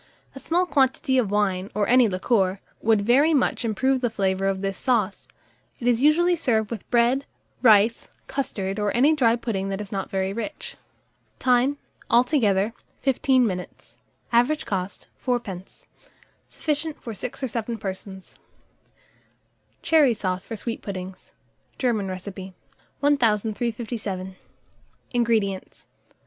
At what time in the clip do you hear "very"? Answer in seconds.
3.03-3.35, 10.09-10.33